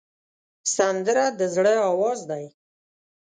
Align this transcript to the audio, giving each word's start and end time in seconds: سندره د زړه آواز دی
سندره 0.75 1.25
د 1.39 1.41
زړه 1.55 1.73
آواز 1.91 2.19
دی 2.29 2.45